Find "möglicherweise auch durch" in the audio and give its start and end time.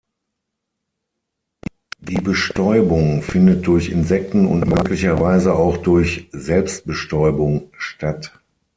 4.67-6.27